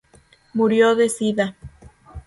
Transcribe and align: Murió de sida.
Murió 0.55 0.95
de 0.95 1.09
sida. 1.09 1.55